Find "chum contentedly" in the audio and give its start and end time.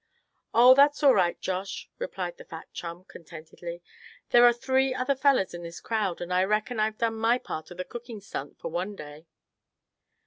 2.73-3.83